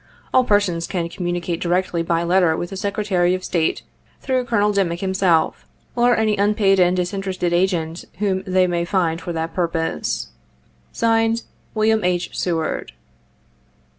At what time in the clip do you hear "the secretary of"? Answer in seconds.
2.71-3.43